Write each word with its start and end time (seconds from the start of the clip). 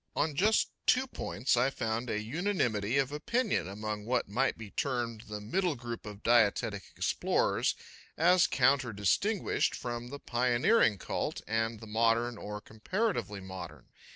On 0.15 0.35
just 0.35 0.71
two 0.87 1.05
points 1.05 1.55
I 1.55 1.69
found 1.69 2.09
a 2.09 2.19
unanimity 2.19 2.97
of 2.97 3.11
opinion 3.11 3.67
among 3.67 4.03
what 4.07 4.27
might 4.27 4.57
be 4.57 4.71
termed 4.71 5.25
the 5.27 5.39
middle 5.39 5.75
group 5.75 6.07
of 6.07 6.23
dietetic 6.23 6.85
explorers 6.95 7.75
as 8.17 8.47
counter 8.47 8.93
distinguished 8.93 9.75
from 9.75 10.07
the 10.07 10.17
pioneering 10.17 10.97
cult 10.97 11.41
and 11.45 11.79
the 11.79 11.85
modern 11.85 12.39
or 12.39 12.59
comparatively 12.59 13.41
modern. 13.41 13.89